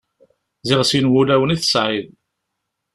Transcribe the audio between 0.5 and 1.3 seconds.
Ziɣ sin